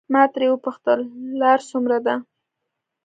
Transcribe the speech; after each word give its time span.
ما 0.13 0.23
ترې 0.33 0.47
وپوښتل 0.51 0.99
لار 1.41 1.59
څومره 1.69 1.97
ده. 2.05 2.15